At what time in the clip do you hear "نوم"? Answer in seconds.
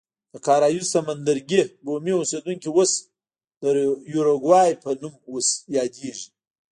5.01-5.13